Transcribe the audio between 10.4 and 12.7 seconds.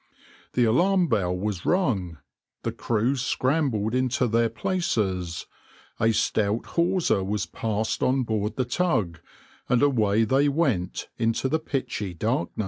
went into the pitchy darkness.